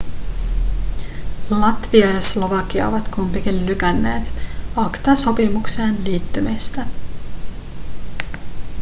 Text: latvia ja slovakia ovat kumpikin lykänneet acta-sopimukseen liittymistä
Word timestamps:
latvia 1.49 2.09
ja 2.13 2.21
slovakia 2.21 2.87
ovat 2.87 3.07
kumpikin 3.07 3.65
lykänneet 3.65 4.31
acta-sopimukseen 4.75 5.97
liittymistä 6.05 6.85